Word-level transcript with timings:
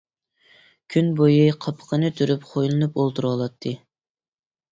كۈن 0.93 1.09
بويى 1.19 1.43
قاپىقىنى 1.65 2.09
تۈرۈپ 2.21 2.47
خۇيلىنىپ 2.53 2.99
ئولتۇرۇۋالاتتى. 3.03 3.75